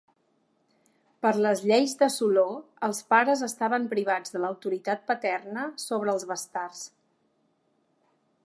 Per 1.25 1.33
les 1.45 1.61
lleis 1.71 1.93
de 1.99 2.07
Soló 2.13 2.45
els 2.89 3.03
pares 3.15 3.45
estaven 3.49 3.87
privats 3.93 4.35
de 4.37 4.43
l'autoritat 4.45 5.07
paterna 5.13 5.69
sobre 5.89 6.15
els 6.19 6.29
bastards. 6.33 6.87